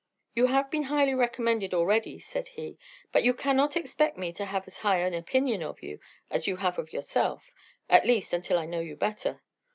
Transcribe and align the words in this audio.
"You 0.33 0.47
have 0.47 0.71
been 0.71 0.85
highly 0.85 1.13
recommended 1.13 1.75
already," 1.75 2.17
said 2.17 2.47
he. 2.47 2.79
"But 3.11 3.23
you 3.23 3.35
cannot 3.35 3.77
expect 3.77 4.17
me 4.17 4.33
to 4.33 4.45
have 4.45 4.65
as 4.65 4.77
high 4.79 4.97
an 5.01 5.13
opinion 5.13 5.61
of 5.61 5.83
you 5.83 5.99
as 6.31 6.47
you 6.47 6.55
have 6.55 6.79
of 6.79 6.91
yourself; 6.91 7.51
at 7.87 8.07
least, 8.07 8.33
until 8.33 8.57
I 8.57 8.65
know 8.65 8.79
you 8.79 8.95
better. 8.95 9.43